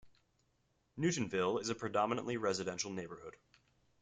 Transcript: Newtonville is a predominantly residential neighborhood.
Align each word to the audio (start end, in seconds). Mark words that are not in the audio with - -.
Newtonville 0.97 1.59
is 1.59 1.69
a 1.69 1.75
predominantly 1.75 2.35
residential 2.35 2.89
neighborhood. 2.91 3.35